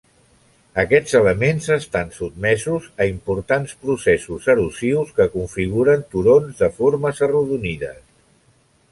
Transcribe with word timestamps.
Aquests 0.83 1.11
elements 1.17 1.65
estan 1.73 2.07
sotmesos 2.15 2.87
a 3.03 3.05
importants 3.09 3.75
processos 3.83 4.47
erosius 4.53 5.11
que 5.19 5.27
configuren 5.35 6.01
turons 6.15 6.63
de 6.63 6.71
formes 6.79 7.21
arrodonides. 7.29 8.01